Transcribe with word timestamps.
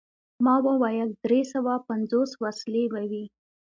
ما 0.45 0.55
وویل: 0.67 1.09
دری 1.23 1.41
سوه 1.53 1.73
پنځوس 1.87 2.31
وسلې 2.43 2.83
به 2.93 3.01
وي. 3.09 3.25